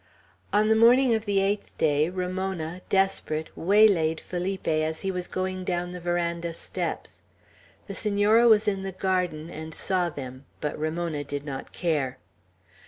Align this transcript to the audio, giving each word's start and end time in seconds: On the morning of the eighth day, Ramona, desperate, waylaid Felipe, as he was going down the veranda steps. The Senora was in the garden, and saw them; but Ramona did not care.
On 0.51 0.67
the 0.67 0.75
morning 0.75 1.13
of 1.13 1.25
the 1.25 1.39
eighth 1.41 1.77
day, 1.77 2.09
Ramona, 2.09 2.81
desperate, 2.89 3.55
waylaid 3.55 4.19
Felipe, 4.19 4.67
as 4.67 5.01
he 5.01 5.11
was 5.11 5.27
going 5.27 5.63
down 5.63 5.91
the 5.91 5.99
veranda 5.99 6.55
steps. 6.55 7.21
The 7.85 7.93
Senora 7.93 8.47
was 8.47 8.67
in 8.67 8.81
the 8.81 8.93
garden, 8.93 9.51
and 9.51 9.75
saw 9.75 10.09
them; 10.09 10.45
but 10.59 10.75
Ramona 10.75 11.23
did 11.23 11.45
not 11.45 11.71
care. 11.71 12.17